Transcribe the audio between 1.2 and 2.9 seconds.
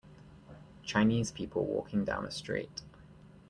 people walking down a street.